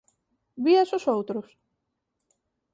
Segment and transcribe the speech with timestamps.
[0.65, 1.47] Vías os outros?